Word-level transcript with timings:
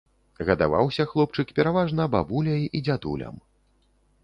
Гадаваўся 0.47 1.05
хлопчык 1.11 1.47
пераважна 1.59 2.09
бабуляй 2.17 2.67
і 2.79 2.83
дзядулям. 2.91 3.35